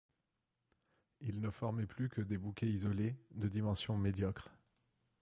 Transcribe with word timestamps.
Ils 1.19 1.41
ne 1.41 1.51
formaient 1.51 1.85
plus 1.85 2.09
que 2.09 2.21
des 2.21 2.39
bouquets 2.39 2.65
isolés, 2.67 3.15
de 3.35 3.47
dimension 3.47 3.95
médiocre. 3.99 4.49